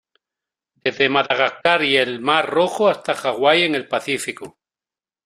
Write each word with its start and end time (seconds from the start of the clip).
Desde 0.73 1.09
Madagascar 1.09 1.83
y 1.83 1.95
el 1.95 2.21
mar 2.21 2.49
Rojo 2.49 2.87
hasta 2.89 3.13
Hawái, 3.13 3.61
en 3.65 3.75
el 3.75 3.87
Pacífico. 3.87 4.57